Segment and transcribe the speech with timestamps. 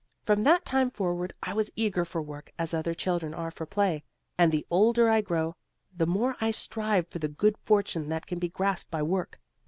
[0.25, 4.03] From that time forward I was eager for work as other children are for play,
[4.35, 5.55] and the older I grow,
[5.95, 9.39] the more I strive for the good fortune that can be grasped by work.